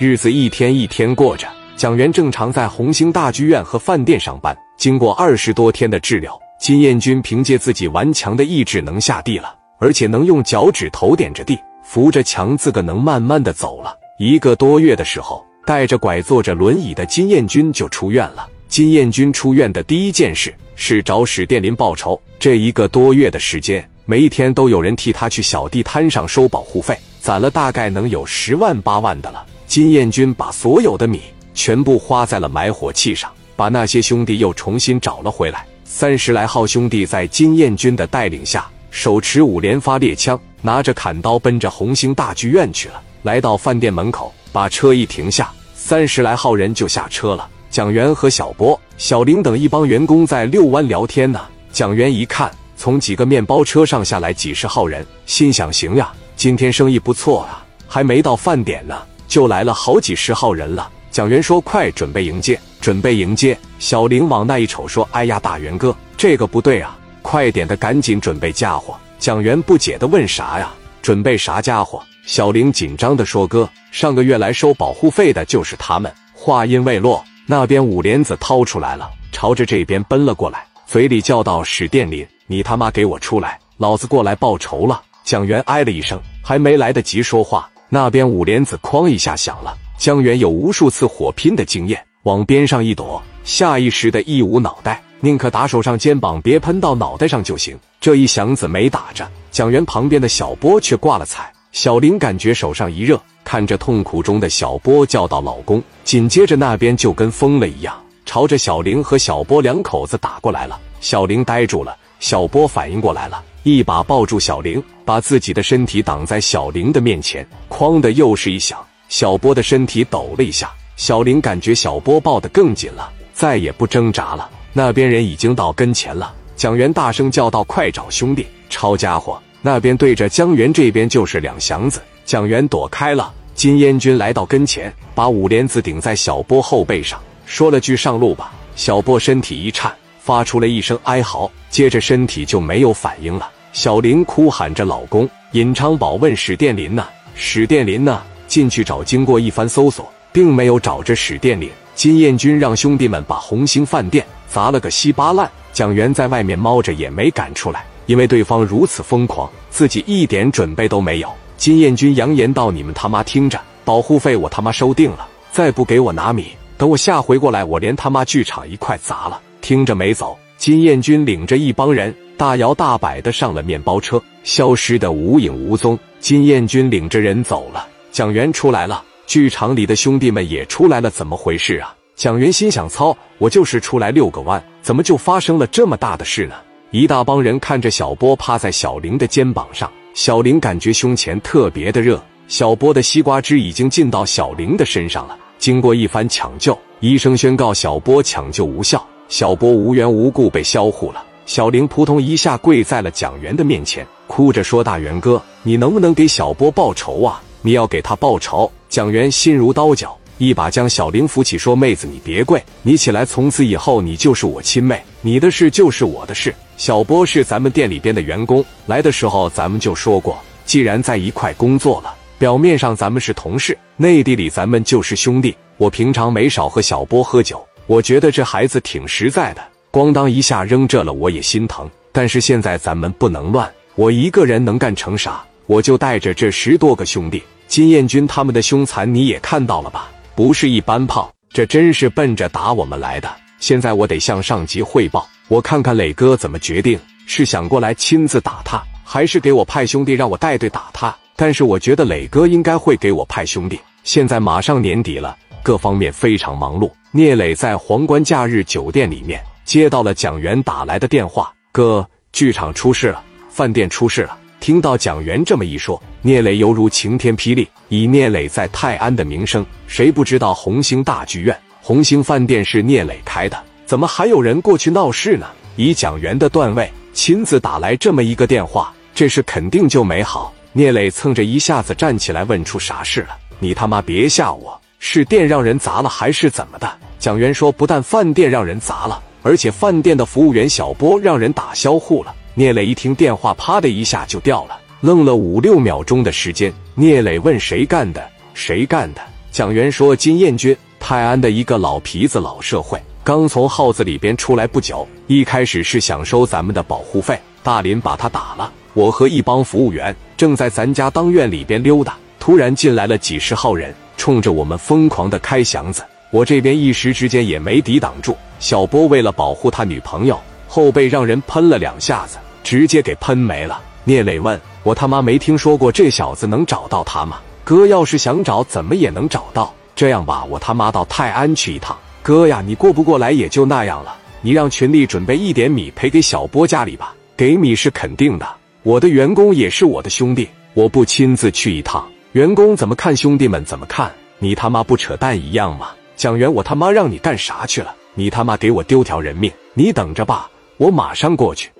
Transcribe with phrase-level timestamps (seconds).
[0.00, 4.56] 日子一天一天过着，蒋元正常在红星大剧院和饭店上班。
[4.76, 13.92] 经过二十多天的治疗，金燕军凭借自己顽强的意志能下地了，而且能用脚趾头点着地，扶着墙，自个能慢慢的走了。
[14.20, 18.48] 一个多月的时候，带着拐坐着轮椅的金燕军就出院了。
[18.68, 22.16] 金燕军出院的第一件事是找史殿林报仇。
[22.38, 29.44] 这一个多月的时间，每一天都有人替他去小地摊上收保护费，攒了大概能有十万八万的了。
[29.68, 31.20] 金燕军把所有的米
[31.52, 35.66] 全部花在了买火器上，把那些兄弟又重新找了回来。
[35.84, 42.94] 三十来号兄弟在金燕军的带领下，手持五连发猎枪，拿着砍刀，奔着红星大剧院去了。
[43.22, 47.46] 来到饭店门口，把车一停下，三十来号人就下车了。
[47.68, 51.42] 蒋元和小波、小林等一帮员工在遛弯聊天呢。
[51.70, 57.62] 蒋元一看，从几个面包车上下来几十号人，心想：行呀，今天生意不错啊！
[57.86, 58.96] 还没到饭点呢，
[59.28, 60.90] 就来了好几十号人了。
[61.10, 70.72] 蒋元说：“快准备迎接，准备迎接！”小林往那一瞅，说：“哎呀，大元哥，这个不对啊，快点的，赶紧准备家伙。”蒋元不解的问：“啥呀？
[71.02, 77.24] 准备啥家伙？”小林紧张的说：“哥，上个月来收保护费的就是他们。”话音未落。
[77.46, 89.76] 那边五莲子掏出来了，朝着这边奔了过来，嘴里叫道：“史殿林，你他妈给我出来，老子过来报仇了！”蒋元哎了一声，还没来得及说话，那边五莲子哐一下响了。
[89.96, 97.78] 江源有无数次火拼的经验，往边上一躲，下意识的一捂脑袋，宁可打手上肩膀，别喷到脑袋上就行。
[98.00, 101.52] 这一响子没打着，蒋元旁边的小波却挂了彩。
[101.72, 103.20] 小林感觉手上一热。
[103.44, 110.78] 看着痛苦中的小波，叫道：“老公！”紧接着那边就跟疯了一样，朝着小玲和小波两口子打过来了。
[111.00, 117.46] 小玲呆住了，小波反应过来了，一把抱住小玲，把自己的身体挡在小玲的面前。
[117.68, 120.70] 哐的又是一响，小波的身体抖了一下。
[120.96, 124.50] 小玲感觉小波抱得更紧了，再也不挣扎了。
[124.72, 128.46] 那边人已经到跟前了，蒋元大声叫道：“快找兄弟！
[128.68, 133.32] 抄家伙！”那边对着江源这边就是两祥子，蒋元躲开了。
[133.54, 138.52] 金燕军来到跟前，把五莲子顶在小波后背上，说了句“上路吧”。
[138.76, 139.92] 小波身体一颤，
[140.28, 143.48] 发出了一声哀嚎，接着身体就没有反应了。
[143.72, 147.08] 小林哭喊着：“老公！”尹昌宝问史殿林呢？
[147.34, 148.20] 史殿林呢？
[148.46, 149.02] 进去找。
[149.02, 151.70] 经过一番搜索，并没有找着史殿林。
[151.94, 155.50] 金燕军让兄弟们把红星饭店砸了个稀巴烂。
[155.72, 161.32] 蒋元在外面猫着也没敢出来，因为对方如此疯狂，自己一点准备都没有。
[161.56, 170.38] 金燕军扬言道：“你们他妈听着，保护费我他妈收定了，再不给我拿米，等我下回过来，我连他妈剧场一块砸了。”听着没走。
[170.56, 175.98] 金燕军领着一帮人大摇大摆的上了面包车，消失的无影无踪。
[176.18, 177.86] 金燕军领着人走了。
[178.10, 181.94] 蒋元出来了，剧场里的兄弟们也出来了，怎么回事啊？
[182.16, 186.56] 蒋元心想：操，我就是出来遛个弯，怎么就发生了这么大的事呢？
[186.90, 189.88] 一大帮人看着小波趴在小玲的肩膀上。
[190.14, 195.38] 小林感觉胸前特别的热，小波的西瓜汁已经进到小林的身上了。
[195.58, 201.22] 经过一番抢救，医生宣告小波抢救无效，小波无缘无故被销户了。
[201.44, 207.42] 小林扑通一下跪在了蒋元的面前，哭着说：“大元哥，你能不能给小波报仇啊？
[207.62, 225.54] 你要给他报仇。”蒋元心如刀绞，一把将小林扶起，说：“妹子，你别跪，你起来，从此以后你就是我亲妹，你的事就是我的事。”小波是咱们店里边的员工，来的时候咱们就说过，既然在一块工作了，表面上咱们是同事，内地里咱们就是兄弟。
[225.76, 229.62] 我平常没少和小波喝酒，我觉得这孩子挺实在的。
[229.90, 231.90] 咣当一下扔这了，我也心疼。
[232.12, 235.42] 但是现在咱们不能乱，我一个人能干成啥？
[235.64, 240.10] 我就带着这十多个兄弟，金燕军他们的凶残你也看到了吧？
[240.34, 243.34] 不是一般炮，这真是奔着打我们来的。
[243.58, 245.26] 现在我得向上级汇报。
[245.48, 251.16] 我看看磊哥怎么决定，是想过来亲自打他，还是给我派兄弟让我带队打他？
[251.36, 253.80] 但是我觉得磊哥应该会给我派兄弟。
[254.04, 256.90] 现在马上年底了，各方面非常忙碌。
[257.10, 267.68] 聂磊在皇冠假日酒店里面接到了蒋元打来的电话：“哥，剧场出事了，饭店出事了。”听到蒋元这么一说，聂磊犹如晴天霹雳。
[267.88, 273.56] 以聂磊在泰安的名声，谁不知道红星大剧院、红星饭店是聂磊开的？
[273.86, 275.46] 怎么还有人过去闹事呢？
[275.76, 280.52] 以蒋元的段位，亲自打来这么一个电话，这事肯定就没好。
[280.72, 283.36] 聂磊蹭着一下子站起来，问出啥事了？
[283.60, 284.78] 你他妈别吓我！
[284.98, 286.90] 是店让人砸了还是怎么的？
[287.18, 292.34] 蒋元说，不但饭店让人砸了，而且饭店的服务员小波让人打销户了。
[292.54, 296.72] 聂磊一听电话，啪的一下就掉了，愣了五六秒钟的时间。
[296.94, 298.28] 聂磊问谁干的？
[298.54, 299.20] 谁干的？
[299.52, 307.38] 蒋元说：“金燕军，泰安的一个老皮子，老社会，刚从号子里边出来不久，一开始是想收咱们的保护费。
[307.62, 308.72] 大林把他打了。
[308.94, 316.04] 我和一帮服务员正在咱家当院里边溜达，突然进来了几十号人，冲着我们疯狂的开箱子。
[316.30, 318.36] 我这边一时之间也没抵挡住。
[318.60, 329.72] 小波为了保护他女朋友，后背让人喷了两下子，直接给喷没了。”聂磊问我：“他妈没听说过这小子能找到他吗？”哥要是想找，怎么也能找到。
[329.94, 331.96] 这样吧，我他妈到泰安去一趟。
[332.22, 334.16] 哥呀，你过不过来也就那样了。
[334.40, 337.14] 你让群里准备一点米赔给小波家里吧。
[337.36, 338.46] 给米是肯定的，
[338.82, 344.12] 我的员工也是我的兄弟，我不亲自去一趟，员工怎么看兄弟们怎么看？
[344.38, 345.92] 你他妈不扯淡一样吗？
[346.14, 347.94] 蒋元，我他妈让你干啥去了？
[348.12, 349.50] 你他妈给我丢条人命！
[349.72, 351.70] 你等着吧，我马上过去。